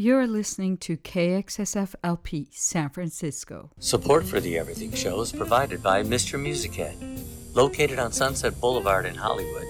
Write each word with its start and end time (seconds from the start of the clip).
You're 0.00 0.28
listening 0.28 0.76
to 0.76 0.96
KXSF 0.96 1.96
LP 2.04 2.46
San 2.52 2.88
Francisco. 2.88 3.70
Support 3.80 4.26
for 4.26 4.38
the 4.38 4.56
Everything 4.56 4.92
Show 4.92 5.20
is 5.22 5.32
provided 5.32 5.82
by 5.82 6.04
Mr. 6.04 6.40
Music 6.40 6.72
Head. 6.72 6.96
Located 7.52 7.98
on 7.98 8.12
Sunset 8.12 8.60
Boulevard 8.60 9.06
in 9.06 9.16
Hollywood, 9.16 9.66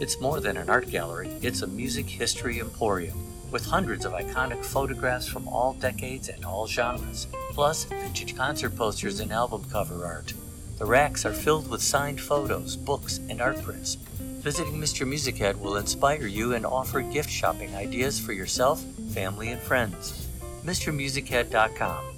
it's 0.00 0.20
more 0.20 0.40
than 0.40 0.56
an 0.56 0.68
art 0.68 0.90
gallery, 0.90 1.30
it's 1.42 1.62
a 1.62 1.68
music 1.68 2.06
history 2.06 2.58
emporium 2.58 3.16
with 3.52 3.64
hundreds 3.64 4.04
of 4.04 4.14
iconic 4.14 4.64
photographs 4.64 5.28
from 5.28 5.46
all 5.46 5.74
decades 5.74 6.28
and 6.28 6.44
all 6.44 6.66
genres, 6.66 7.28
plus 7.52 7.84
vintage 7.84 8.36
concert 8.36 8.74
posters 8.74 9.20
and 9.20 9.30
album 9.30 9.64
cover 9.70 10.04
art. 10.04 10.34
The 10.78 10.86
racks 10.86 11.24
are 11.24 11.32
filled 11.32 11.70
with 11.70 11.82
signed 11.82 12.20
photos, 12.20 12.74
books, 12.74 13.18
and 13.28 13.40
art 13.40 13.62
prints. 13.62 13.96
Visiting 14.48 14.80
Mr. 14.80 15.06
Music 15.06 15.36
Head 15.36 15.60
will 15.60 15.76
inspire 15.76 16.26
you 16.26 16.54
and 16.54 16.64
offer 16.64 17.02
gift 17.02 17.28
shopping 17.28 17.74
ideas 17.74 18.18
for 18.18 18.32
yourself, 18.32 18.82
family, 19.12 19.50
and 19.50 19.60
friends. 19.60 20.26
MrMusicHead.com. 20.64 22.14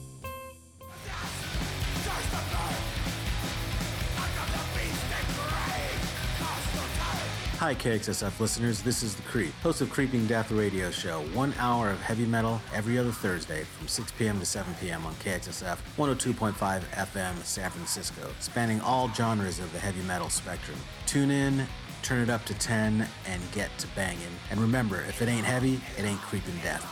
Hi, 7.58 7.74
KXSF 7.74 8.38
listeners. 8.38 8.80
This 8.80 9.02
is 9.02 9.16
The 9.16 9.22
Creep, 9.22 9.52
host 9.60 9.80
of 9.80 9.90
Creeping 9.90 10.28
Death 10.28 10.52
Radio 10.52 10.92
Show. 10.92 11.22
One 11.34 11.52
hour 11.58 11.90
of 11.90 12.00
heavy 12.00 12.26
metal 12.26 12.60
every 12.72 12.96
other 12.96 13.10
Thursday 13.10 13.64
from 13.64 13.88
6 13.88 14.12
p.m. 14.12 14.38
to 14.38 14.46
7 14.46 14.72
p.m. 14.80 15.04
on 15.04 15.14
KXSF 15.16 15.78
102.5 15.98 16.54
FM 16.54 17.36
San 17.42 17.70
Francisco, 17.72 18.30
spanning 18.38 18.80
all 18.82 19.12
genres 19.12 19.58
of 19.58 19.72
the 19.72 19.80
heavy 19.80 20.02
metal 20.02 20.30
spectrum. 20.30 20.78
Tune 21.06 21.32
in, 21.32 21.66
turn 22.02 22.20
it 22.20 22.30
up 22.30 22.44
to 22.46 22.54
10, 22.54 23.06
and 23.26 23.42
get 23.52 23.76
to 23.78 23.86
banging. 23.88 24.20
And 24.50 24.60
remember, 24.60 24.96
if 25.08 25.22
it 25.22 25.28
ain't 25.28 25.46
heavy, 25.46 25.80
it 25.98 26.04
ain't 26.04 26.20
creeping 26.20 26.56
death. 26.62 26.84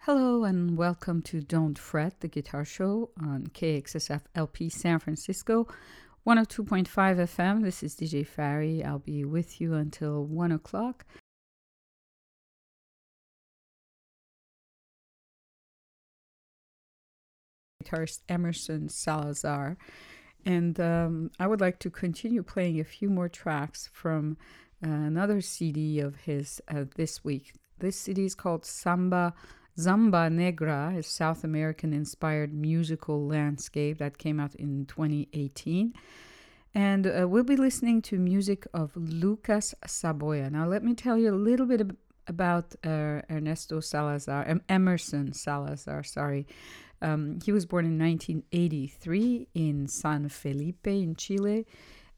Hello 0.00 0.44
and 0.44 0.78
welcome 0.78 1.20
to 1.20 1.42
Don't 1.42 1.78
Fret, 1.78 2.20
the 2.20 2.28
guitar 2.28 2.64
show 2.64 3.10
on 3.20 3.48
KXSF 3.48 4.22
LP 4.34 4.70
San 4.70 4.98
Francisco, 4.98 5.66
102.5 6.26 6.88
FM. 6.88 7.62
This 7.62 7.82
is 7.82 7.94
DJ 7.94 8.26
Fari. 8.26 8.82
I'll 8.82 9.00
be 9.00 9.26
with 9.26 9.60
you 9.60 9.74
until 9.74 10.24
1 10.24 10.50
o'clock. 10.52 11.04
Guitarist 17.84 18.20
Emerson 18.28 18.88
Salazar. 18.88 19.76
And 20.44 20.78
um, 20.80 21.30
I 21.38 21.46
would 21.46 21.60
like 21.60 21.78
to 21.80 21.90
continue 21.90 22.42
playing 22.42 22.80
a 22.80 22.84
few 22.84 23.10
more 23.10 23.28
tracks 23.28 23.90
from 23.92 24.36
uh, 24.84 24.88
another 24.88 25.40
CD 25.40 26.00
of 26.00 26.16
his 26.16 26.60
uh, 26.68 26.84
this 26.96 27.24
week. 27.24 27.52
This 27.78 27.96
CD 27.96 28.24
is 28.24 28.34
called 28.34 28.64
Samba 28.64 29.34
Zamba 29.78 30.30
Negra, 30.30 30.94
a 30.96 31.02
South 31.04 31.44
American 31.44 31.92
inspired 31.92 32.52
musical 32.52 33.24
landscape 33.26 33.98
that 33.98 34.18
came 34.18 34.40
out 34.40 34.54
in 34.56 34.86
2018. 34.86 35.94
And 36.74 37.06
uh, 37.06 37.28
we'll 37.28 37.44
be 37.44 37.56
listening 37.56 38.02
to 38.02 38.18
music 38.18 38.66
of 38.74 38.90
Lucas 38.96 39.74
Saboya. 39.86 40.50
Now, 40.50 40.66
let 40.66 40.82
me 40.82 40.94
tell 40.94 41.16
you 41.16 41.32
a 41.32 41.36
little 41.36 41.66
bit 41.66 41.80
ab- 41.80 41.96
about 42.26 42.74
uh, 42.84 43.22
Ernesto 43.30 43.78
Salazar, 43.80 44.44
em- 44.46 44.62
Emerson 44.68 45.32
Salazar, 45.32 46.02
sorry. 46.02 46.46
Um, 47.00 47.38
he 47.44 47.52
was 47.52 47.66
born 47.66 47.84
in 47.84 47.98
1983 47.98 49.48
in 49.54 49.86
San 49.86 50.28
Felipe 50.28 50.86
in 50.86 51.14
Chile, 51.14 51.66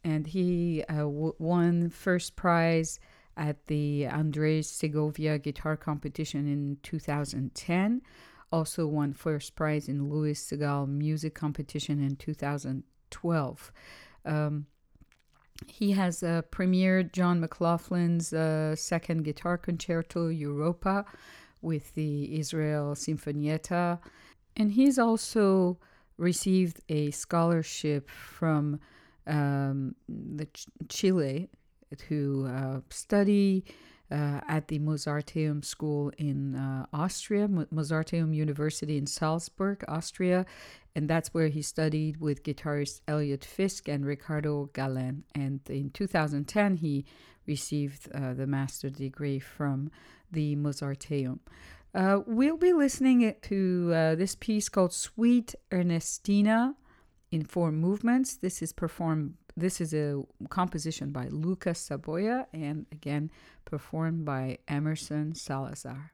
and 0.02 0.26
he 0.26 0.84
uh, 0.88 0.96
w- 0.96 1.34
won 1.38 1.90
first 1.90 2.36
prize 2.36 2.98
at 3.36 3.66
the 3.66 4.06
Andres 4.06 4.68
Segovia 4.68 5.38
guitar 5.38 5.76
competition 5.76 6.46
in 6.46 6.78
2010. 6.82 8.02
Also 8.52 8.86
won 8.86 9.12
first 9.12 9.54
prize 9.54 9.88
in 9.88 10.08
Luis 10.08 10.42
Sigall 10.50 10.88
music 10.88 11.34
competition 11.34 12.02
in 12.02 12.16
2012. 12.16 13.72
Um, 14.24 14.66
he 15.66 15.92
has 15.92 16.22
uh, 16.22 16.42
premiered 16.50 17.12
John 17.12 17.40
McLaughlin's 17.40 18.32
uh, 18.32 18.74
second 18.76 19.24
guitar 19.24 19.58
concerto, 19.58 20.28
Europa, 20.28 21.04
with 21.62 21.94
the 21.94 22.38
Israel 22.38 22.94
Sinfonietta. 22.94 23.98
And 24.60 24.72
he's 24.72 24.98
also 24.98 25.78
received 26.18 26.82
a 26.90 27.12
scholarship 27.12 28.10
from 28.10 28.78
um, 29.26 29.94
the 30.06 30.44
Ch- 30.52 30.66
Chile 30.86 31.48
to 31.96 32.46
uh, 32.46 32.80
study 32.90 33.64
uh, 34.10 34.42
at 34.46 34.68
the 34.68 34.78
Mozarteum 34.78 35.64
School 35.64 36.12
in 36.18 36.56
uh, 36.56 36.84
Austria, 36.92 37.48
Mo- 37.48 37.68
Mozarteum 37.72 38.34
University 38.34 38.98
in 38.98 39.06
Salzburg, 39.06 39.82
Austria, 39.88 40.44
and 40.94 41.08
that's 41.08 41.32
where 41.32 41.48
he 41.48 41.62
studied 41.62 42.18
with 42.18 42.42
guitarist 42.42 43.00
Eliot 43.08 43.46
Fisk 43.46 43.88
and 43.88 44.04
Ricardo 44.04 44.68
Gallén. 44.74 45.22
And 45.34 45.60
in 45.70 45.88
2010, 45.88 46.74
he 46.74 47.06
received 47.46 48.10
uh, 48.14 48.34
the 48.34 48.46
master 48.46 48.90
degree 48.90 49.38
from 49.38 49.90
the 50.30 50.54
Mozarteum. 50.54 51.38
Uh, 51.94 52.20
we'll 52.26 52.56
be 52.56 52.72
listening 52.72 53.34
to 53.42 53.92
uh, 53.92 54.14
this 54.14 54.34
piece 54.34 54.68
called 54.68 54.92
Sweet 54.92 55.54
Ernestina 55.72 56.76
in 57.32 57.44
four 57.44 57.72
movements. 57.72 58.36
This 58.36 58.62
is 58.62 58.72
performed. 58.72 59.34
This 59.56 59.80
is 59.80 59.92
a 59.92 60.22
composition 60.48 61.10
by 61.10 61.26
Lucas 61.28 61.88
Saboya 61.88 62.46
and 62.52 62.86
again 62.92 63.30
performed 63.64 64.24
by 64.24 64.58
Emerson 64.68 65.34
Salazar. 65.34 66.12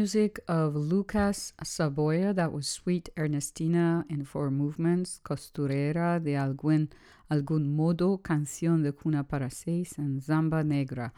Music 0.00 0.40
of 0.48 0.74
Lucas 0.74 1.52
Saboya, 1.62 2.34
that 2.34 2.54
was 2.54 2.66
Sweet 2.66 3.10
Ernestina 3.18 4.06
in 4.08 4.24
four 4.24 4.50
movements, 4.50 5.20
Costurera 5.22 6.24
de 6.24 6.32
algún, 6.36 6.88
algún 7.30 7.76
modo, 7.76 8.16
Canción 8.16 8.82
de 8.82 8.92
Cuna 8.92 9.22
para 9.22 9.50
Seis, 9.50 9.98
and 9.98 10.22
Zamba 10.22 10.64
Negra. 10.64 11.12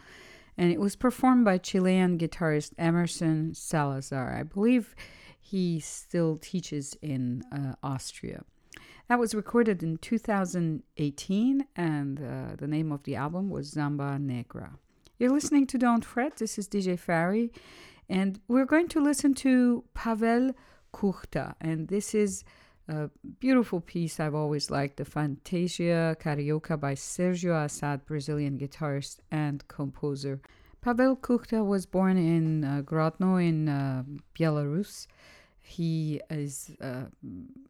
And 0.59 0.73
it 0.73 0.81
was 0.81 0.97
performed 0.97 1.45
by 1.45 1.59
Chilean 1.59 2.19
guitarist 2.19 2.73
Emerson 2.77 3.55
Salazar. 3.55 4.37
I 4.37 4.43
believe 4.43 4.97
he 5.41 5.79
still 5.79 6.37
teaches 6.39 6.97
in 7.01 7.45
uh, 7.53 7.77
Austria. 7.85 8.43
That 9.09 9.21
was 9.21 9.33
recorded 9.33 9.85
in 9.85 9.99
2018, 9.99 11.67
and 11.77 12.21
uh, 12.21 12.57
the 12.59 12.67
name 12.67 12.91
of 12.91 13.05
the 13.05 13.15
album 13.15 13.49
was 13.49 13.73
Zamba 13.73 14.21
Negra. 14.21 14.73
You're 15.21 15.31
listening 15.31 15.69
to 15.69 15.79
Don't 15.79 16.05
Fret. 16.05 16.39
This 16.39 16.59
is 16.59 16.67
DJ 16.67 16.99
Fari. 16.99 17.51
And 18.09 18.41
we're 18.49 18.67
going 18.67 18.89
to 18.89 19.01
listen 19.01 19.35
to 19.35 19.85
Pavel 19.95 20.53
Kukhta. 20.93 21.55
And 21.61 21.89
this 21.89 22.15
is 22.15 22.45
a 22.89 23.11
beautiful 23.41 23.81
piece 23.81 24.21
I've 24.21 24.35
always 24.35 24.71
liked 24.71 24.97
the 24.97 25.05
Fantasia 25.05 26.17
Carioca 26.21 26.79
by 26.79 26.95
Sergio 26.95 27.65
Assad, 27.65 28.05
Brazilian 28.05 28.59
guitarist 28.59 29.19
and 29.31 29.67
composer. 29.69 30.41
Pavel 30.81 31.17
Kukhta 31.17 31.65
was 31.65 31.87
born 31.87 32.17
in 32.17 32.65
uh, 32.65 32.83
Grodno 32.83 33.43
in 33.43 33.69
uh, 33.69 34.03
Belarus. 34.39 35.07
He 35.61 36.21
is 36.29 36.73
uh, 36.81 37.05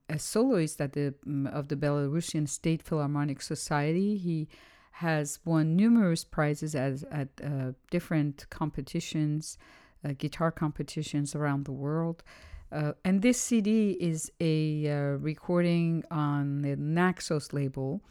a 0.08 0.18
soloist 0.18 0.80
at 0.80 0.94
the, 0.94 1.14
mm, 1.26 1.52
of 1.52 1.68
the 1.68 1.76
Belarusian 1.76 2.48
State 2.48 2.82
Philharmonic 2.82 3.42
Society. 3.42 4.16
He 4.16 4.48
has 4.92 5.40
won 5.44 5.76
numerous 5.76 6.24
prizes 6.24 6.74
as, 6.74 7.04
at 7.10 7.28
uh, 7.44 7.72
different 7.90 8.46
competitions 8.48 9.58
uh, 10.04 10.12
guitar 10.18 10.50
competitions 10.50 11.34
around 11.34 11.64
the 11.64 11.72
world. 11.72 12.22
Uh, 12.70 12.92
and 13.04 13.20
this 13.20 13.38
CD 13.38 13.92
is 14.00 14.32
a 14.40 14.88
uh, 14.88 14.94
recording 15.18 16.02
on 16.10 16.62
the 16.62 16.74
Naxos 16.76 17.52
label, 17.52 18.02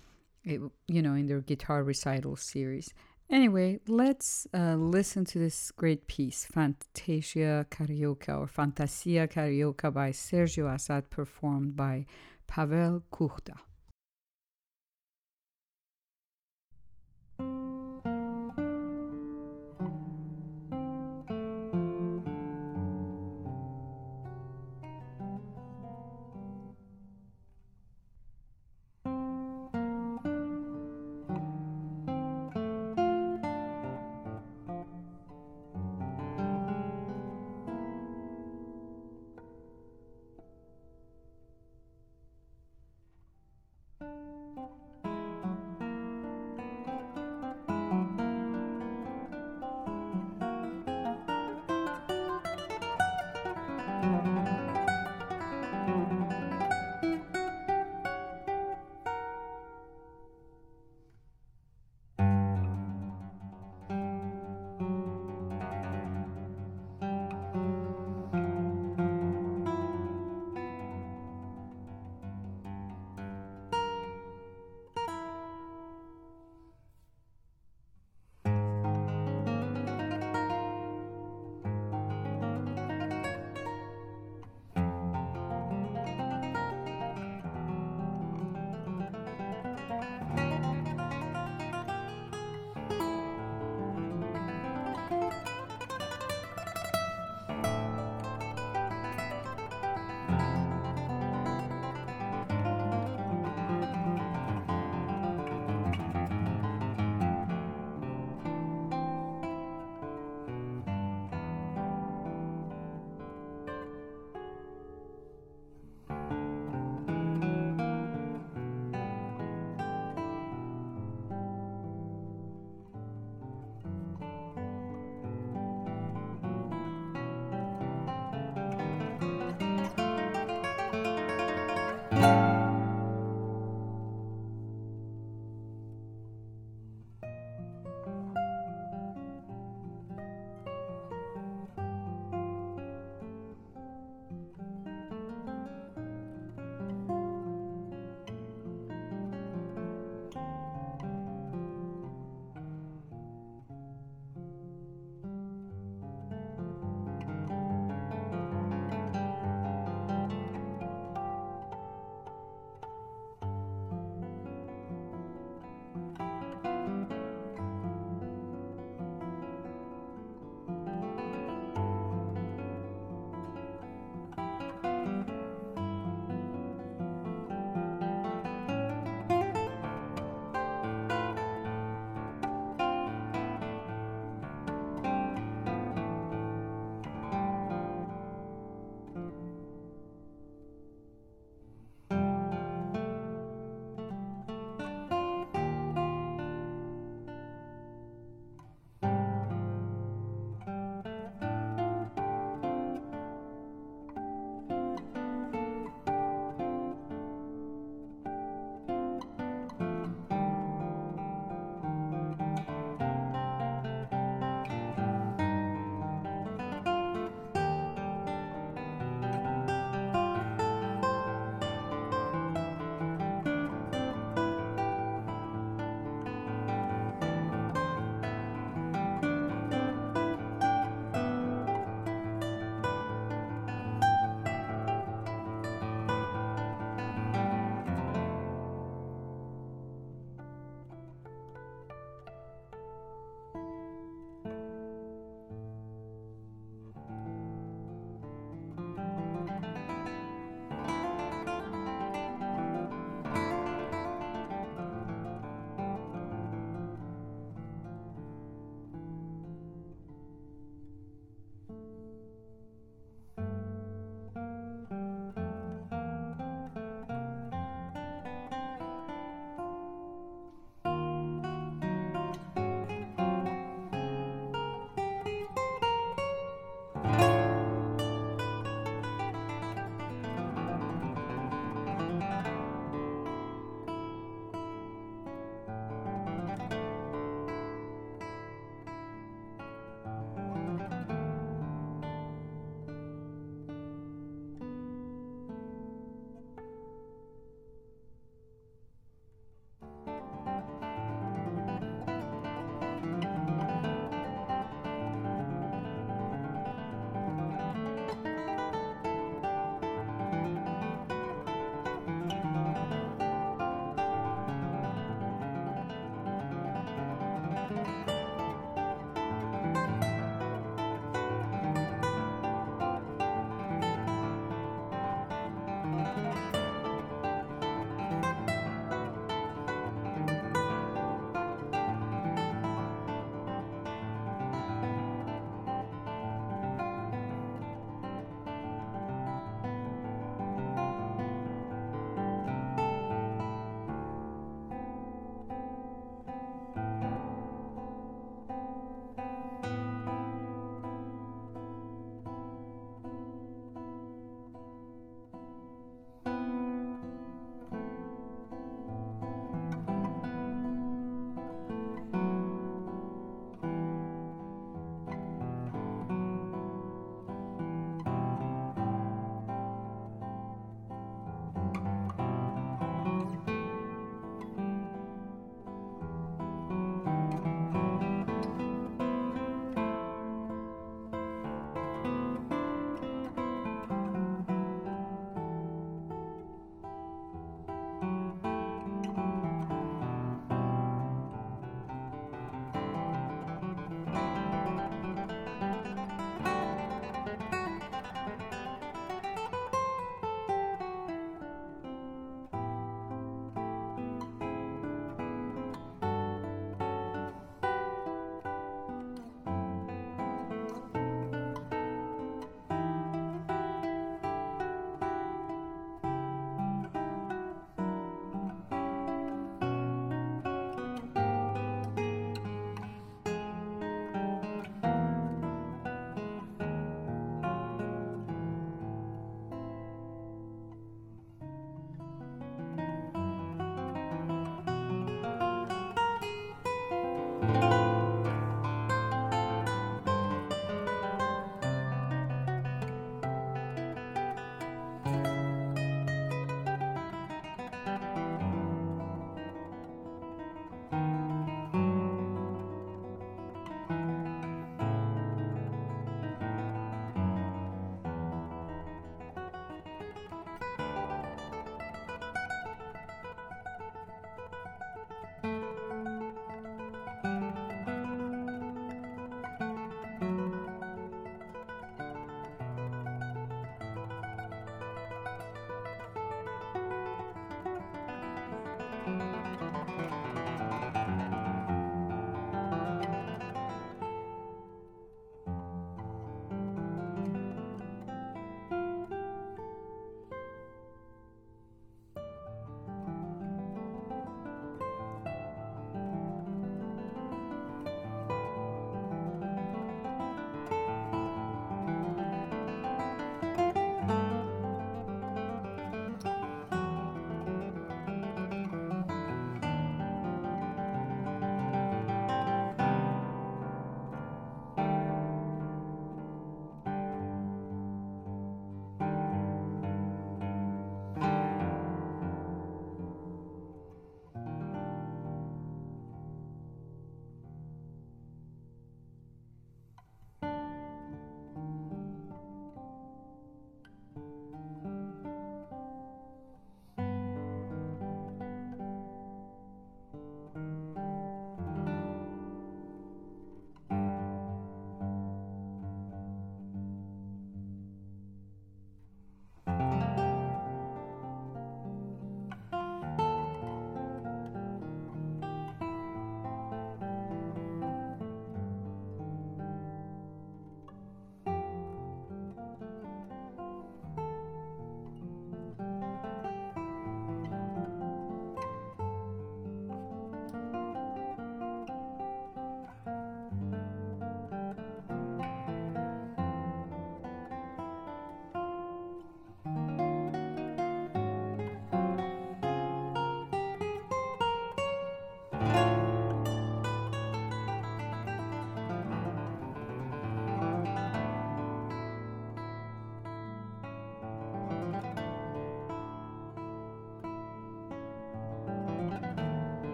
it, 0.44 0.62
you 0.88 1.02
know, 1.02 1.16
in 1.16 1.28
their 1.28 1.42
guitar 1.42 1.84
recital 1.84 2.36
series. 2.36 2.94
Anyway, 3.32 3.80
let's 3.88 4.46
uh, 4.54 4.76
listen 4.76 5.24
to 5.24 5.40
this 5.40 5.72
great 5.72 6.06
piece, 6.08 6.46
Fantasia 6.46 7.66
Carioca 7.72 8.38
or 8.38 8.46
Fantasia 8.46 9.28
Carioca 9.28 9.92
by 9.92 10.12
Sergio 10.12 10.74
Assad, 10.74 11.10
performed 11.10 11.76
by 11.76 12.06
Pavel 12.46 13.02
Kukhta. 13.12 13.56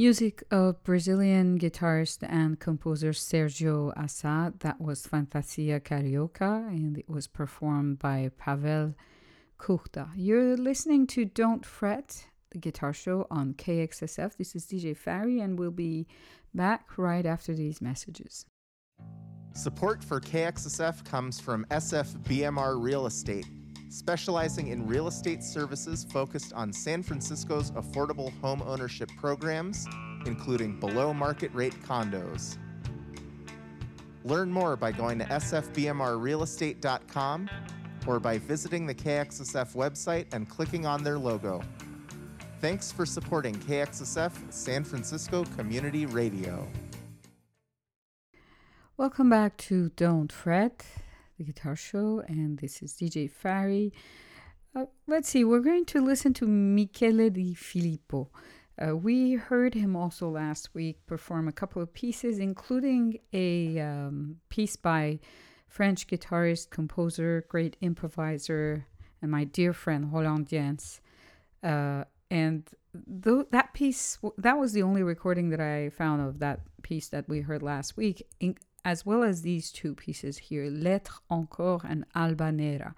Music 0.00 0.42
of 0.50 0.82
Brazilian 0.82 1.58
guitarist 1.58 2.26
and 2.26 2.58
composer 2.58 3.10
Sergio 3.10 3.92
Assad. 4.02 4.60
That 4.60 4.80
was 4.80 5.06
Fantasia 5.06 5.78
Carioca, 5.78 6.66
and 6.68 6.96
it 6.96 7.06
was 7.06 7.26
performed 7.26 7.98
by 7.98 8.30
Pavel 8.38 8.94
Kukhta. 9.58 10.08
You're 10.16 10.56
listening 10.56 11.06
to 11.08 11.26
Don't 11.26 11.66
Fret, 11.66 12.24
the 12.50 12.56
guitar 12.56 12.94
show 12.94 13.26
on 13.30 13.52
KXSF. 13.52 14.38
This 14.38 14.56
is 14.56 14.64
DJ 14.64 14.96
Fari, 14.96 15.44
and 15.44 15.58
we'll 15.58 15.70
be 15.70 16.06
back 16.54 16.96
right 16.96 17.26
after 17.26 17.52
these 17.52 17.82
messages. 17.82 18.46
Support 19.52 20.02
for 20.02 20.18
KXSF 20.18 21.04
comes 21.04 21.38
from 21.38 21.66
SFBMR 21.70 22.82
Real 22.82 23.04
Estate 23.04 23.44
specializing 23.90 24.68
in 24.68 24.86
real 24.86 25.08
estate 25.08 25.42
services 25.42 26.06
focused 26.10 26.52
on 26.52 26.72
San 26.72 27.02
Francisco's 27.02 27.72
affordable 27.72 28.32
home 28.40 28.62
ownership 28.62 29.10
programs, 29.18 29.84
including 30.26 30.78
below 30.78 31.12
market 31.12 31.52
rate 31.52 31.74
condos. 31.82 32.56
Learn 34.24 34.52
more 34.52 34.76
by 34.76 34.92
going 34.92 35.18
to 35.18 35.24
sfbmrrealestate.com 35.24 37.50
or 38.06 38.20
by 38.20 38.38
visiting 38.38 38.86
the 38.86 38.94
KXSF 38.94 39.74
website 39.74 40.32
and 40.32 40.48
clicking 40.48 40.86
on 40.86 41.02
their 41.02 41.18
logo. 41.18 41.60
Thanks 42.60 42.92
for 42.92 43.04
supporting 43.04 43.56
KXSF 43.56 44.52
San 44.52 44.84
Francisco 44.84 45.42
Community 45.56 46.06
Radio. 46.06 46.68
Welcome 48.96 49.30
back 49.30 49.56
to 49.56 49.88
Don't 49.96 50.30
Fret 50.30 50.86
the 51.40 51.52
guitar 51.52 51.74
show, 51.74 52.22
and 52.28 52.58
this 52.58 52.82
is 52.82 52.92
DJ 52.92 53.30
Fari. 53.30 53.92
Uh, 54.76 54.84
let's 55.06 55.30
see, 55.30 55.42
we're 55.42 55.60
going 55.60 55.86
to 55.86 56.04
listen 56.04 56.34
to 56.34 56.46
Michele 56.46 57.30
Di 57.30 57.54
Filippo. 57.54 58.28
Uh, 58.78 58.94
we 58.94 59.34
heard 59.34 59.72
him 59.72 59.96
also 59.96 60.28
last 60.28 60.74
week 60.74 60.98
perform 61.06 61.48
a 61.48 61.52
couple 61.52 61.80
of 61.80 61.94
pieces, 61.94 62.38
including 62.38 63.18
a 63.32 63.80
um, 63.80 64.36
piece 64.50 64.76
by 64.76 65.18
French 65.66 66.06
guitarist, 66.06 66.68
composer, 66.68 67.46
great 67.48 67.76
improviser, 67.80 68.86
and 69.22 69.30
my 69.30 69.44
dear 69.44 69.72
friend 69.72 70.12
Roland 70.12 70.46
Dyens. 70.46 71.00
Uh, 71.62 72.04
and 72.30 72.68
th- 73.24 73.46
that 73.50 73.72
piece, 73.72 74.18
that 74.36 74.58
was 74.58 74.74
the 74.74 74.82
only 74.82 75.02
recording 75.02 75.48
that 75.50 75.60
I 75.60 75.88
found 75.88 76.20
of 76.20 76.38
that 76.40 76.60
piece 76.82 77.08
that 77.08 77.30
we 77.30 77.40
heard 77.40 77.62
last 77.62 77.96
week. 77.96 78.26
In- 78.40 78.58
as 78.84 79.04
well 79.04 79.22
as 79.22 79.42
these 79.42 79.70
two 79.70 79.94
pieces 79.94 80.38
here, 80.38 80.70
Lettre 80.70 81.20
encore 81.28 81.80
and 81.88 82.04
Alba 82.14 82.52
Nera. 82.52 82.94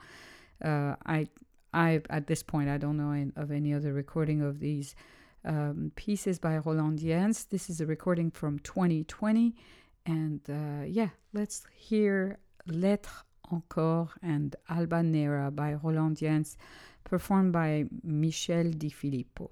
Uh, 0.65 0.95
I, 1.07 1.27
I 1.73 2.03
at 2.11 2.27
this 2.27 2.43
point 2.43 2.69
I 2.69 2.79
don't 2.79 2.97
know 2.97 3.33
of 3.37 3.51
any 3.51 3.75
other 3.75 3.93
recording 3.93 4.43
of 4.43 4.61
these 4.61 4.95
um, 5.45 5.93
pieces 5.97 6.39
by 6.39 6.59
Roland 6.59 7.01
Dyens. 7.01 7.49
This 7.49 7.69
is 7.69 7.81
a 7.81 7.87
recording 7.87 8.31
from 8.31 8.59
2020, 8.61 9.55
and 10.07 10.41
uh, 10.49 10.85
yeah, 10.87 11.09
let's 11.33 11.65
hear 11.75 12.39
Lettre 12.67 13.25
encore 13.51 14.11
and 14.23 14.55
Alba 14.69 15.03
Nera 15.03 15.51
by 15.51 15.75
Roland 15.75 16.19
Dyens, 16.19 16.57
performed 17.05 17.53
by 17.53 17.87
Michel 18.03 18.71
Di 18.71 18.89
Filippo. 18.89 19.51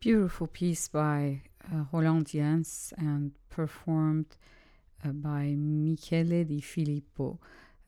Beautiful 0.00 0.46
piece 0.46 0.86
by 0.88 1.42
uh, 1.72 1.84
Roland 1.92 2.32
and 2.32 3.32
performed 3.50 4.36
uh, 5.04 5.08
by 5.08 5.54
Michele 5.56 6.44
Di 6.44 6.60
Filippo. 6.60 7.38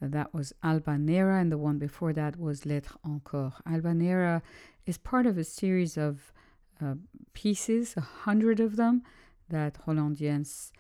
Uh, 0.03 0.09
that 0.09 0.35
was 0.35 0.53
Alba 0.63 0.99
Nera, 0.99 1.41
and 1.41 1.53
the 1.53 1.59
one 1.59 1.79
before 1.79 2.13
that 2.13 2.39
was 2.39 2.67
L'être 2.67 2.97
encore. 3.05 3.53
Alba 3.67 3.95
Nera 3.95 4.43
is 4.87 4.99
part 4.99 5.27
of 5.27 5.39
a 5.39 5.45
series 5.45 5.97
of 5.97 6.33
uh, 6.83 6.95
pieces, 7.33 7.95
a 7.97 8.01
hundred 8.01 8.59
of 8.59 8.77
them, 8.77 9.03
that 9.49 9.79
Roland 9.87 10.19
has 10.21 10.73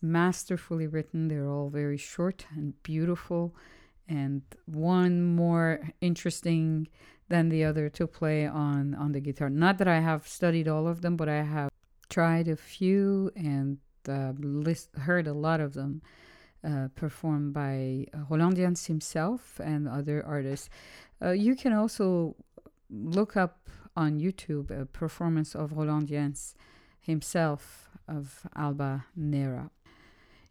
masterfully 0.00 0.86
written. 0.86 1.28
They're 1.28 1.48
all 1.48 1.68
very 1.68 1.98
short 1.98 2.46
and 2.56 2.80
beautiful, 2.82 3.54
and 4.08 4.42
one 4.66 5.22
more 5.22 5.90
interesting 6.00 6.88
than 7.32 7.48
the 7.48 7.64
other 7.64 7.88
to 7.88 8.06
play 8.06 8.46
on 8.46 8.94
on 8.94 9.12
the 9.12 9.20
guitar. 9.26 9.48
Not 9.48 9.78
that 9.78 9.88
I 9.88 10.00
have 10.00 10.28
studied 10.28 10.68
all 10.68 10.86
of 10.86 11.00
them, 11.00 11.16
but 11.16 11.28
I 11.28 11.42
have 11.56 11.70
tried 12.08 12.46
a 12.46 12.56
few 12.56 13.32
and 13.34 13.78
uh, 14.06 14.32
list, 14.38 14.90
heard 15.08 15.26
a 15.26 15.32
lot 15.32 15.58
of 15.60 15.72
them 15.72 16.02
uh, 16.62 16.88
performed 16.94 17.54
by 17.54 18.06
Roland 18.28 18.56
Dyens 18.56 18.86
himself 18.86 19.60
and 19.64 19.88
other 19.88 20.18
artists. 20.26 20.68
Uh, 21.24 21.30
you 21.30 21.54
can 21.56 21.72
also 21.72 22.36
look 22.90 23.36
up 23.36 23.54
on 23.96 24.20
YouTube 24.20 24.70
a 24.70 24.84
performance 24.84 25.54
of 25.54 25.72
Roland 25.72 26.08
Dyens 26.08 26.54
himself 27.00 27.88
of 28.06 28.46
Alba 28.54 29.06
Nera. 29.16 29.70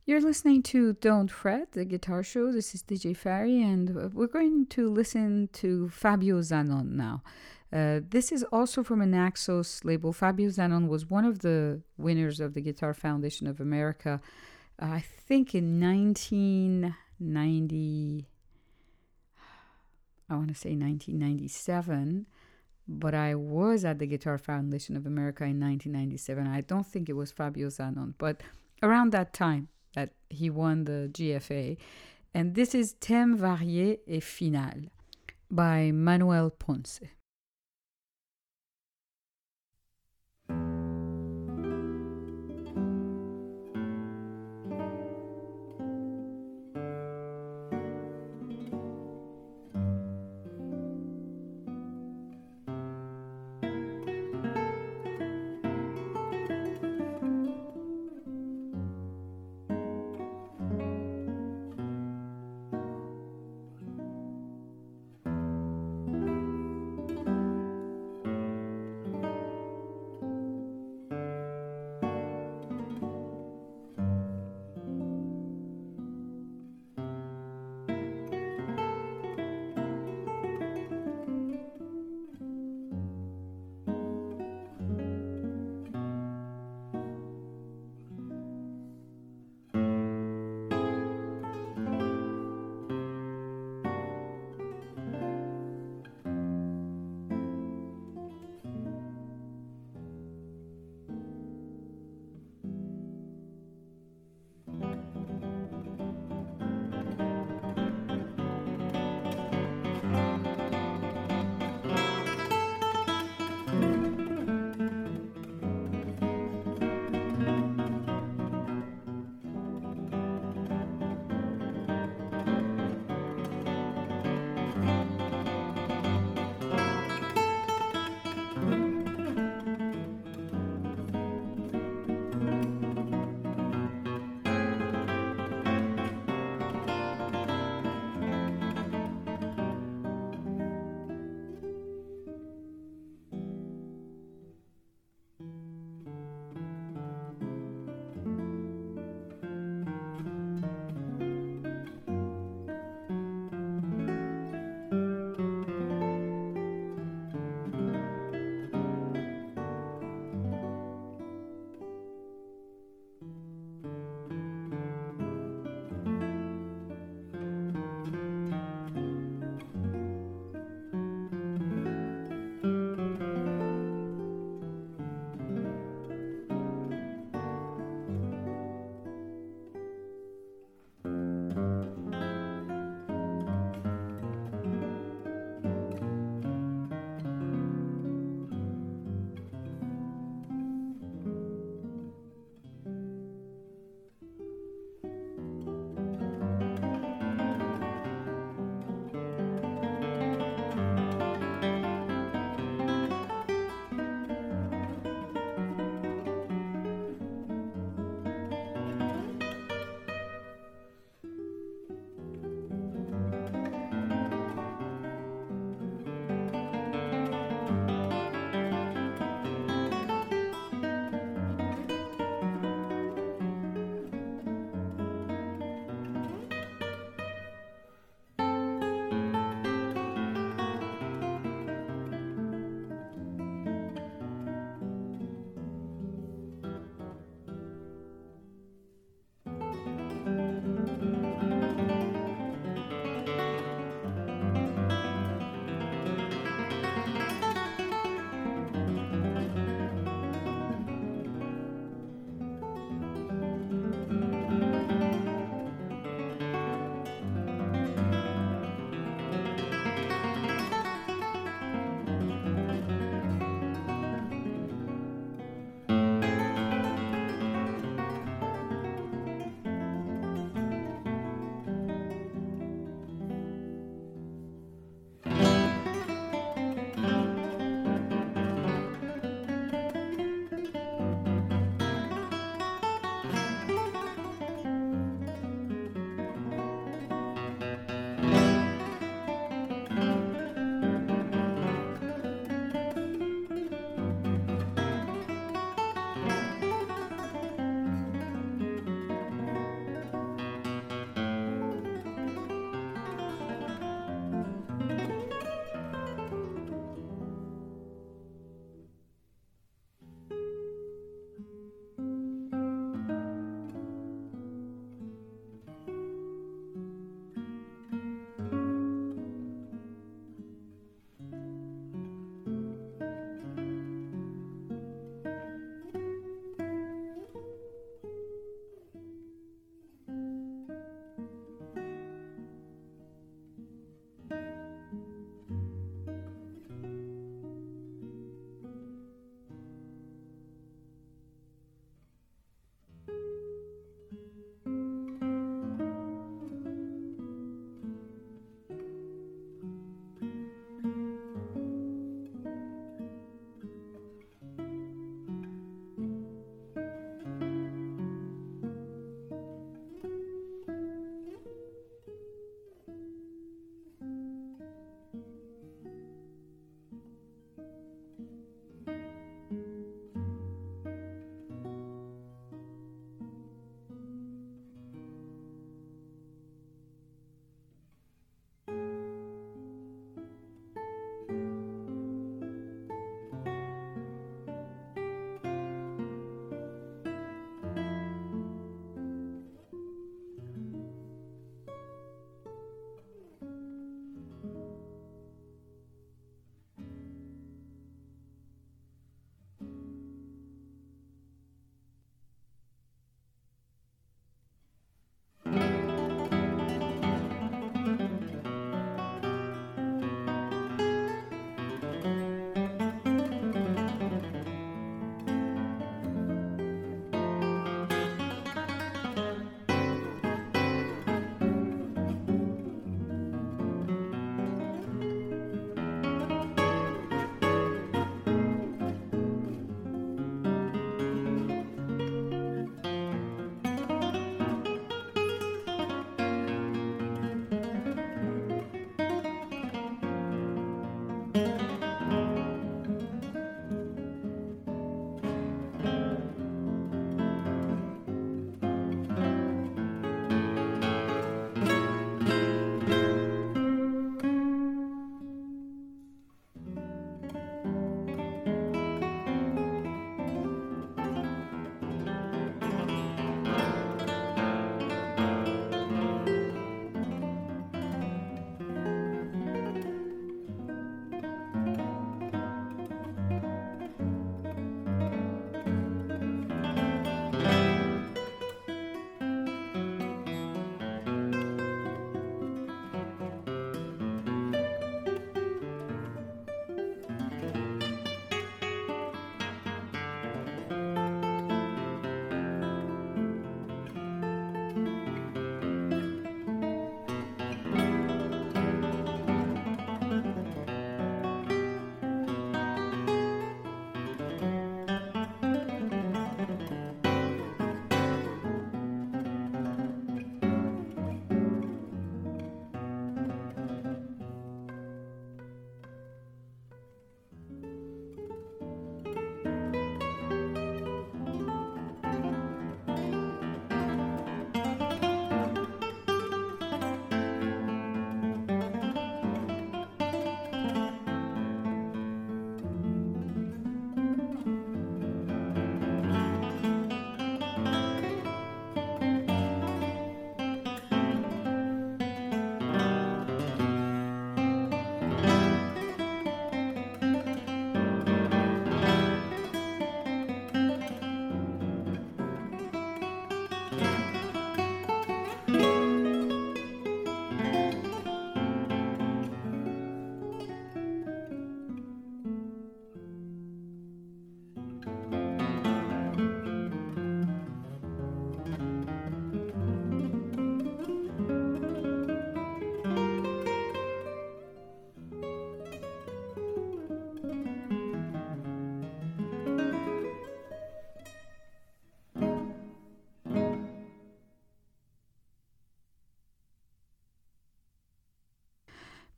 You're 0.03 0.19
listening 0.19 0.63
to 0.63 0.93
Don't 0.93 1.29
Fret, 1.29 1.73
the 1.73 1.85
guitar 1.85 2.23
show. 2.23 2.51
This 2.51 2.73
is 2.73 2.81
DJ 2.81 3.15
Fari, 3.15 3.61
and 3.61 4.11
we're 4.15 4.25
going 4.25 4.65
to 4.67 4.89
listen 4.89 5.47
to 5.53 5.89
Fabio 5.89 6.39
Zanon 6.39 6.93
now. 6.93 7.21
Uh, 7.71 7.99
this 8.09 8.31
is 8.31 8.41
also 8.51 8.83
from 8.83 9.01
a 9.01 9.05
Naxos 9.05 9.85
label. 9.85 10.11
Fabio 10.11 10.49
Zanon 10.49 10.87
was 10.87 11.07
one 11.07 11.23
of 11.23 11.37
the 11.39 11.81
winners 11.97 12.39
of 12.39 12.55
the 12.55 12.61
Guitar 12.61 12.95
Foundation 12.95 13.45
of 13.45 13.59
America, 13.59 14.19
uh, 14.81 14.85
I 14.85 15.01
think 15.01 15.53
in 15.53 15.79
1990. 15.79 18.27
I 20.27 20.35
want 20.35 20.47
to 20.47 20.55
say 20.55 20.71
1997, 20.71 22.25
but 22.87 23.13
I 23.13 23.35
was 23.35 23.85
at 23.85 23.99
the 23.99 24.07
Guitar 24.07 24.39
Foundation 24.39 24.97
of 24.97 25.05
America 25.05 25.43
in 25.43 25.59
1997. 25.59 26.47
I 26.47 26.61
don't 26.61 26.87
think 26.87 27.07
it 27.07 27.13
was 27.13 27.31
Fabio 27.31 27.67
Zanon, 27.67 28.15
but 28.17 28.41
around 28.81 29.11
that 29.11 29.31
time 29.31 29.67
that 29.93 30.11
he 30.29 30.49
won 30.49 30.85
the 30.85 31.09
GFA. 31.11 31.77
And 32.33 32.55
this 32.55 32.73
is 32.73 32.95
Thème 33.01 33.37
varié 33.37 33.99
et 34.07 34.23
final 34.23 34.89
by 35.49 35.91
Manuel 35.91 36.49
Ponce. 36.49 37.01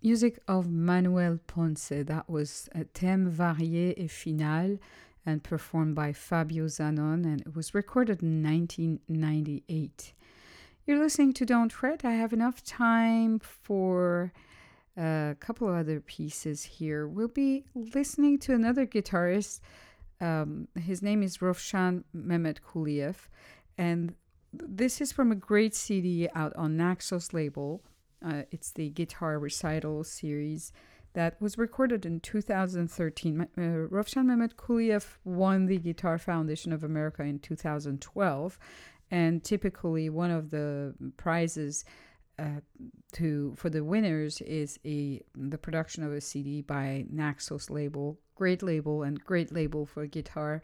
Music 0.03 0.37
of 0.49 0.69
Manuel 0.69 1.39
Ponce. 1.47 1.87
That 1.87 2.29
was 2.29 2.67
a 2.75 2.83
thème 2.83 3.31
varié 3.31 3.93
et 3.95 4.11
final 4.11 4.77
and 5.25 5.41
performed 5.41 5.95
by 5.95 6.11
Fabio 6.11 6.65
Zanon, 6.65 7.23
and 7.23 7.39
it 7.39 7.55
was 7.55 7.73
recorded 7.73 8.21
in 8.21 8.43
1998. 8.43 10.11
You're 10.85 10.99
listening 10.99 11.31
to 11.31 11.45
Don't 11.45 11.71
Fret. 11.71 12.03
I 12.03 12.11
have 12.15 12.33
enough 12.33 12.61
time 12.65 13.39
for 13.39 14.33
a 14.97 15.37
couple 15.39 15.69
of 15.69 15.75
other 15.75 16.01
pieces 16.01 16.63
here. 16.63 17.07
We'll 17.07 17.29
be 17.29 17.63
listening 17.73 18.39
to 18.39 18.53
another 18.53 18.85
guitarist. 18.85 19.61
Um, 20.19 20.67
his 20.77 21.01
name 21.01 21.23
is 21.23 21.37
Rovshan 21.37 22.03
Mamedkuliev, 22.13 23.15
and 23.77 24.15
this 24.51 24.99
is 24.99 25.13
from 25.13 25.31
a 25.31 25.35
great 25.35 25.73
CD 25.73 26.27
out 26.35 26.53
on 26.57 26.75
Naxos 26.75 27.31
label. 27.31 27.81
Uh, 28.23 28.43
it's 28.51 28.71
the 28.71 28.89
Guitar 28.89 29.37
Recital 29.37 30.03
series 30.03 30.71
that 31.13 31.39
was 31.41 31.57
recorded 31.57 32.05
in 32.05 32.19
2013. 32.19 33.41
Uh, 33.41 33.45
Rovshan 33.61 34.25
Mamedkuliev 34.25 35.05
won 35.25 35.65
the 35.65 35.77
Guitar 35.77 36.17
Foundation 36.17 36.71
of 36.71 36.83
America 36.83 37.23
in 37.23 37.39
2012, 37.39 38.59
and 39.11 39.43
typically 39.43 40.09
one 40.09 40.31
of 40.31 40.49
the 40.49 40.95
prizes 41.17 41.85
uh, 42.39 42.61
to 43.11 43.53
for 43.55 43.69
the 43.69 43.83
winners 43.83 44.41
is 44.41 44.79
a 44.85 45.21
the 45.35 45.57
production 45.57 46.03
of 46.03 46.11
a 46.11 46.21
CD 46.21 46.61
by 46.61 47.05
Naxos 47.11 47.69
label, 47.69 48.17
great 48.35 48.63
label 48.63 49.03
and 49.03 49.23
great 49.23 49.51
label 49.51 49.85
for 49.85 50.07
guitar. 50.07 50.61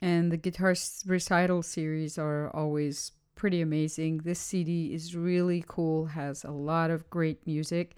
And 0.00 0.30
the 0.30 0.36
guitar 0.36 0.74
recital 1.06 1.62
series 1.62 2.18
are 2.18 2.50
always 2.50 3.12
pretty 3.42 3.60
amazing. 3.60 4.18
This 4.18 4.38
CD 4.38 4.94
is 4.94 5.16
really 5.16 5.64
cool, 5.66 6.06
has 6.06 6.44
a 6.44 6.52
lot 6.52 6.92
of 6.92 7.10
great 7.10 7.44
music. 7.44 7.96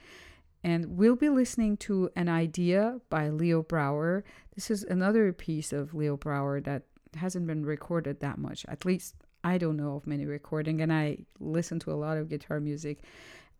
And 0.62 0.96
we'll 0.96 1.16
be 1.16 1.28
listening 1.28 1.76
to 1.84 2.08
An 2.16 2.30
Idea 2.30 2.98
by 3.10 3.28
Leo 3.28 3.62
Brouwer. 3.62 4.24
This 4.54 4.70
is 4.70 4.84
another 4.84 5.34
piece 5.34 5.70
of 5.70 5.92
Leo 5.92 6.16
Brouwer 6.16 6.62
that 6.62 6.84
hasn't 7.16 7.46
been 7.46 7.66
recorded 7.66 8.20
that 8.20 8.38
much. 8.38 8.64
At 8.68 8.86
least 8.86 9.16
I 9.44 9.58
don't 9.58 9.76
know 9.76 9.96
of 9.96 10.06
many 10.06 10.24
recording, 10.24 10.80
and 10.80 10.90
I 10.90 11.18
listen 11.38 11.78
to 11.80 11.92
a 11.92 12.00
lot 12.04 12.16
of 12.16 12.30
guitar 12.30 12.58
music. 12.58 13.00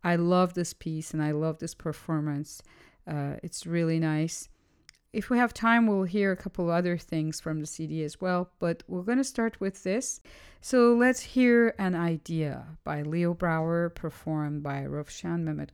I 0.03 0.15
love 0.15 0.55
this 0.55 0.73
piece 0.73 1.11
and 1.11 1.21
I 1.21 1.33
love 1.33 1.59
this 1.59 1.75
performance. 1.75 2.63
Uh, 3.05 3.35
it's 3.43 3.67
really 3.67 3.99
nice. 3.99 4.49
If 5.15 5.29
we 5.29 5.37
have 5.37 5.53
time, 5.53 5.87
we'll 5.87 6.03
hear 6.03 6.33
a 6.33 6.35
couple 6.35 6.69
other 6.69 6.97
things 6.97 7.39
from 7.39 7.61
the 7.61 7.65
CD 7.65 8.03
as 8.03 8.19
well, 8.19 8.49
but 8.59 8.83
we're 8.85 9.01
going 9.01 9.17
to 9.17 9.23
start 9.23 9.61
with 9.61 9.81
this. 9.83 10.19
So 10.59 10.93
let's 10.93 11.21
hear 11.21 11.73
An 11.79 11.95
Idea 11.95 12.65
by 12.83 13.01
Leo 13.01 13.33
Brouwer, 13.33 13.87
performed 13.87 14.61
by 14.61 14.83
Rovshan 14.83 15.45
Mehmet 15.45 15.73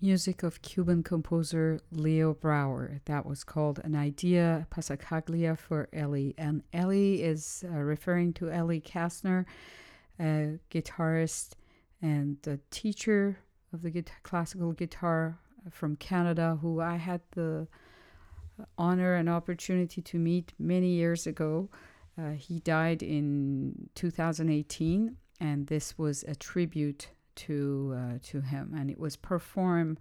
music 0.00 0.42
of 0.42 0.62
Cuban 0.62 1.02
composer 1.02 1.80
Leo 1.90 2.34
Brouwer. 2.34 3.00
That 3.06 3.26
was 3.26 3.44
called 3.44 3.80
An 3.84 3.94
Idea 3.94 4.66
Passacaglia 4.70 5.56
for 5.58 5.88
Ellie. 5.92 6.34
And 6.38 6.62
Ellie 6.72 7.22
is 7.22 7.64
uh, 7.66 7.78
referring 7.78 8.32
to 8.34 8.50
Ellie 8.50 8.80
Kassner, 8.80 9.44
a 10.20 10.58
guitarist 10.70 11.52
and 12.00 12.36
a 12.46 12.58
teacher 12.70 13.38
of 13.72 13.82
the 13.82 13.90
guitar, 13.90 14.16
classical 14.22 14.72
guitar 14.72 15.38
from 15.70 15.96
Canada, 15.96 16.58
who 16.60 16.80
I 16.80 16.96
had 16.96 17.20
the 17.32 17.66
honor 18.76 19.14
and 19.14 19.28
opportunity 19.28 20.02
to 20.02 20.18
meet 20.18 20.52
many 20.58 20.88
years 20.88 21.26
ago. 21.26 21.68
Uh, 22.20 22.30
he 22.30 22.58
died 22.58 23.02
in 23.02 23.88
2018, 23.94 25.16
and 25.40 25.66
this 25.66 25.96
was 25.96 26.24
a 26.26 26.34
tribute 26.34 27.08
to 27.46 27.96
uh, 27.96 28.18
to 28.30 28.40
him, 28.40 28.74
and 28.76 28.90
it 28.90 28.98
was 28.98 29.16
performed 29.16 29.98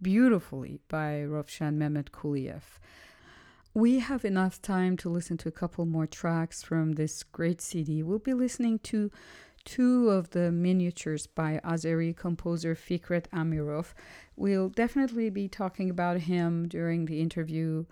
beautifully 0.00 0.80
by 0.88 1.24
Rovshan 1.26 1.76
Mamedkuliev. 1.76 2.62
We 3.74 3.98
have 3.98 4.24
enough 4.24 4.60
time 4.62 4.96
to 4.98 5.08
listen 5.08 5.36
to 5.38 5.48
a 5.48 5.52
couple 5.52 5.86
more 5.86 6.06
tracks 6.06 6.62
from 6.62 6.92
this 6.92 7.22
great 7.22 7.60
CD. 7.60 8.02
We'll 8.02 8.18
be 8.18 8.34
listening 8.34 8.78
to 8.80 9.10
two 9.64 10.08
of 10.08 10.30
the 10.30 10.50
miniatures 10.50 11.26
by 11.26 11.60
Azeri 11.64 12.16
composer 12.16 12.74
Fikret 12.74 13.26
Amirov. 13.32 13.92
We'll 14.36 14.70
definitely 14.70 15.30
be 15.30 15.48
talking 15.48 15.90
about 15.90 16.20
him 16.20 16.66
during 16.68 17.04
the 17.04 17.20
interview 17.20 17.84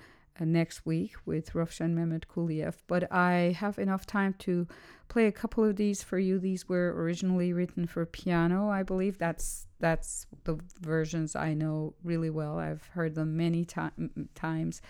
next 0.44 0.84
week 0.84 1.14
with 1.24 1.52
Rovshan 1.52 1.94
Mamedkuliev, 1.94 2.74
but 2.86 3.10
I 3.12 3.56
have 3.58 3.78
enough 3.78 4.06
time 4.06 4.34
to 4.40 4.66
play 5.08 5.26
a 5.26 5.32
couple 5.32 5.64
of 5.64 5.76
these 5.76 6.02
for 6.02 6.18
you. 6.18 6.38
These 6.38 6.68
were 6.68 6.92
originally 6.96 7.52
written 7.52 7.86
for 7.86 8.04
piano, 8.06 8.68
I 8.68 8.82
believe. 8.82 9.18
That's 9.18 9.66
that's 9.78 10.26
the 10.44 10.58
versions 10.80 11.36
I 11.36 11.54
know 11.54 11.94
really 12.02 12.30
well. 12.30 12.58
I've 12.58 12.86
heard 12.88 13.14
them 13.14 13.36
many 13.36 13.64
to- 13.66 13.92
times. 14.34 14.80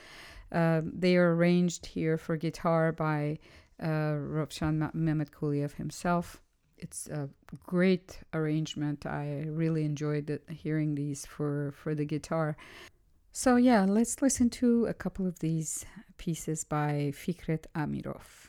Uh, 0.53 0.83
they 0.85 1.17
are 1.17 1.35
arranged 1.35 1.87
here 1.87 2.17
for 2.17 2.37
guitar 2.37 2.93
by 2.93 3.39
uh, 3.83 4.15
Rovshan 4.15 4.93
Mamedkuliev 4.95 5.73
himself. 5.73 6.41
It's 6.79 7.09
a 7.09 7.29
great 7.67 8.21
arrangement. 8.33 9.07
I 9.07 9.47
really 9.49 9.85
enjoyed 9.85 10.41
hearing 10.51 10.95
these 10.95 11.27
for, 11.27 11.75
for 11.77 11.95
the 11.95 12.05
guitar. 12.05 12.57
So, 13.39 13.57
yeah, 13.57 13.84
let's 13.87 14.22
listen 14.22 14.49
to 14.64 14.87
a 14.87 14.95
couple 14.95 15.26
of 15.26 15.41
these 15.41 15.84
pieces 16.16 16.64
by 16.64 17.12
Fikret 17.14 17.66
Amirov. 17.76 18.49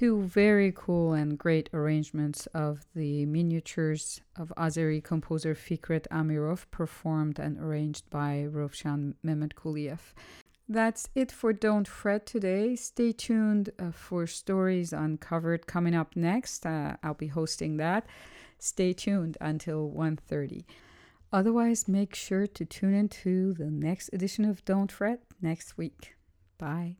Two 0.00 0.22
very 0.22 0.72
cool 0.74 1.12
and 1.12 1.38
great 1.38 1.68
arrangements 1.74 2.46
of 2.54 2.86
the 2.94 3.26
miniatures 3.26 4.22
of 4.34 4.50
Azeri 4.56 5.04
composer 5.04 5.54
Fikret 5.54 6.08
Amirov, 6.10 6.64
performed 6.70 7.38
and 7.38 7.58
arranged 7.58 8.08
by 8.08 8.46
Rovshan 8.50 9.12
Mamedkuliev. 9.22 9.98
That's 10.66 11.10
it 11.14 11.30
for 11.30 11.52
Don't 11.52 11.86
Fret 11.86 12.24
today. 12.24 12.76
Stay 12.76 13.12
tuned 13.12 13.68
uh, 13.78 13.90
for 13.90 14.26
stories 14.26 14.94
uncovered 14.94 15.66
coming 15.66 15.94
up 15.94 16.16
next. 16.16 16.64
Uh, 16.64 16.96
I'll 17.02 17.12
be 17.12 17.26
hosting 17.26 17.76
that. 17.76 18.06
Stay 18.58 18.94
tuned 18.94 19.36
until 19.38 19.90
1.30. 19.90 20.64
Otherwise, 21.30 21.86
make 21.86 22.14
sure 22.14 22.46
to 22.46 22.64
tune 22.64 22.94
in 22.94 23.10
to 23.10 23.52
the 23.52 23.70
next 23.70 24.08
edition 24.14 24.46
of 24.46 24.64
Don't 24.64 24.90
Fret 24.90 25.20
next 25.42 25.76
week. 25.76 26.14
Bye. 26.56 26.96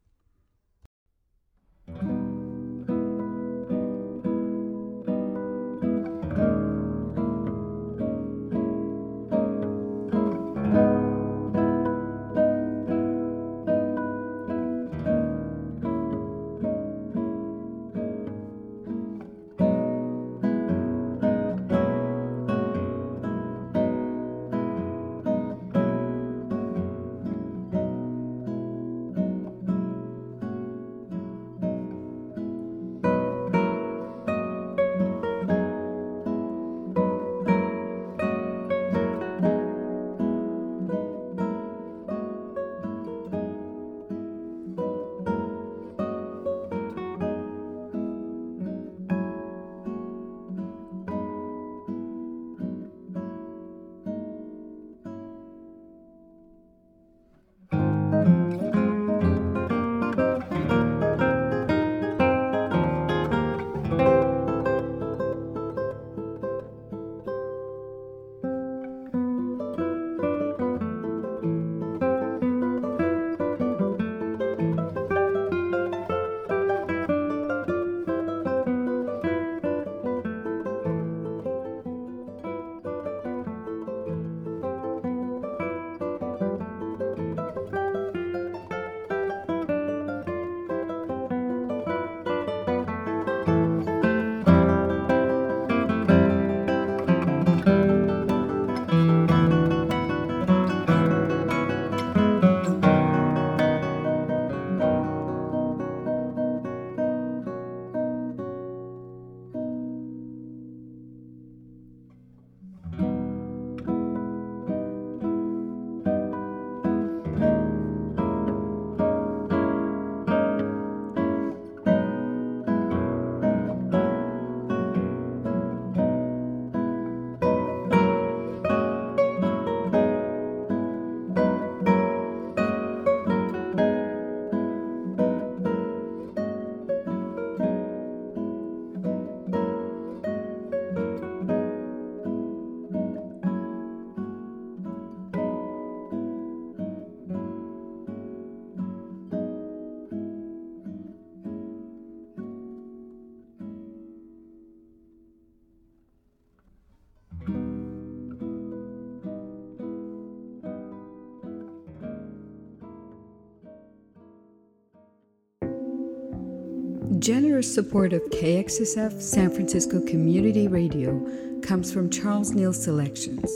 Generous 167.30 167.72
support 167.72 168.12
of 168.12 168.22
KXSF 168.30 169.22
San 169.22 169.50
Francisco 169.50 170.00
Community 170.00 170.66
Radio 170.66 171.24
comes 171.62 171.92
from 171.92 172.10
Charles 172.10 172.50
Neal 172.50 172.72
Selections. 172.72 173.48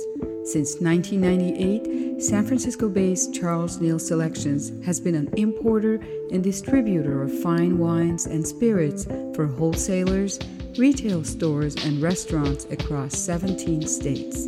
Since 0.45 0.81
1998, 0.81 2.23
San 2.23 2.47
Francisco 2.47 2.89
based 2.89 3.35
Charles 3.35 3.81
Neal 3.81 3.99
Selections 3.99 4.71
has 4.87 5.01
been 5.01 5.17
an 5.17 5.29
importer 5.37 5.95
and 6.31 6.45
distributor 6.45 7.25
of 7.25 7.37
fine 7.43 7.77
wines 7.77 8.27
and 8.27 8.47
spirits 8.47 9.07
for 9.35 9.49
wholesalers, 9.49 10.39
retail 10.79 11.25
stores, 11.25 11.75
and 11.85 12.01
restaurants 12.01 12.67
across 12.67 13.19
17 13.19 13.89
states. 13.89 14.47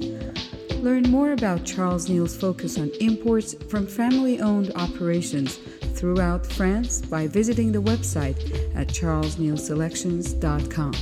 Learn 0.77 1.03
more 1.11 1.33
about 1.33 1.65
Charles 1.65 2.09
Neal's 2.09 2.37
focus 2.37 2.79
on 2.79 2.91
imports 3.01 3.55
from 3.69 3.89
family 3.89 4.41
owned 4.41 4.71
operations 4.77 5.59
throughout 5.97 6.47
France 6.47 7.01
by 7.01 7.27
visiting 7.27 7.73
the 7.73 7.83
website 7.83 8.37
at 8.77 8.89
charlesnealselections.com. 8.89 10.93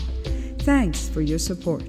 Thanks 0.60 1.08
for 1.08 1.20
your 1.20 1.38
support. 1.38 1.82